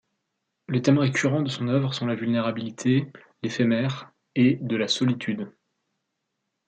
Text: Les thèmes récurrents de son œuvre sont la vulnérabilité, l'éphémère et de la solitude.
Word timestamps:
Les 0.67 0.81
thèmes 0.81 0.97
récurrents 0.97 1.43
de 1.43 1.49
son 1.49 1.67
œuvre 1.67 1.93
sont 1.93 2.07
la 2.07 2.15
vulnérabilité, 2.15 3.13
l'éphémère 3.43 4.09
et 4.33 4.57
de 4.59 4.75
la 4.75 4.87
solitude. 4.87 5.53